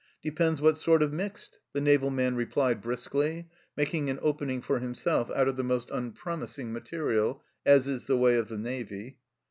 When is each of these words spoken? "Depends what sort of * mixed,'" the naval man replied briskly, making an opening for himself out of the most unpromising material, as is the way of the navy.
"Depends 0.23 0.59
what 0.61 0.79
sort 0.79 1.03
of 1.03 1.13
* 1.13 1.13
mixed,'" 1.13 1.59
the 1.73 1.79
naval 1.79 2.09
man 2.09 2.35
replied 2.35 2.81
briskly, 2.81 3.51
making 3.77 4.09
an 4.09 4.17
opening 4.23 4.59
for 4.59 4.79
himself 4.79 5.29
out 5.29 5.47
of 5.47 5.57
the 5.57 5.63
most 5.63 5.91
unpromising 5.91 6.73
material, 6.73 7.43
as 7.67 7.87
is 7.87 8.05
the 8.05 8.17
way 8.17 8.35
of 8.35 8.47
the 8.47 8.57
navy. 8.57 9.19